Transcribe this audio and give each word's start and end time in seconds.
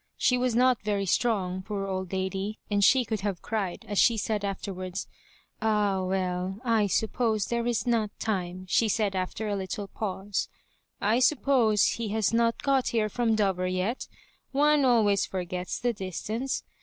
She 0.17 0.35
was 0.35 0.55
not 0.55 0.81
very 0.81 1.05
strong, 1.05 1.61
poor 1.61 1.85
old 1.85 2.11
lady, 2.11 2.57
and 2.71 2.83
she 2.83 3.05
could 3.05 3.21
have 3.21 3.43
cried, 3.43 3.85
as 3.87 3.99
she 3.99 4.17
said 4.17 4.43
afterwards." 4.43 5.07
Ah, 5.61 6.03
well, 6.03 6.59
I 6.65 6.87
suppose 6.87 7.45
there 7.45 7.67
is 7.67 7.85
not 7.85 8.09
time," 8.19 8.65
she 8.67 8.89
said 8.89 9.15
after 9.15 9.47
a 9.47 9.55
little 9.55 9.87
pause; 9.89 10.49
"I 10.99 11.19
suppose 11.19 11.83
he 11.85 12.07
has 12.17 12.33
not 12.33 12.63
got 12.63 12.87
here 12.87 13.09
from 13.09 13.35
Dover 13.35 13.67
yet— 13.67 14.07
one 14.63 14.85
always 14.85 15.27
forgets 15.27 15.77
the 15.77 15.93
distance. 15.93 16.63